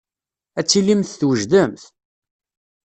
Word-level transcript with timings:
Ad 0.59 0.65
tilimt 0.67 1.11
twejdemt? 1.19 1.83